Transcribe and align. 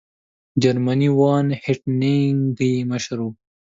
جرمنی 0.61 1.09
وان 1.17 1.47
هینټیګ 1.63 2.59
یې 2.79 2.87
مشر 2.91 3.17
وو. 3.21 3.29